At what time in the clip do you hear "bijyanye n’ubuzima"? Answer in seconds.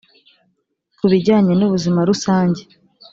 1.11-1.99